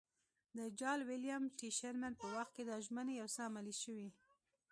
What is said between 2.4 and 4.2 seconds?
کې دا ژمنې یو څه عملي شوې.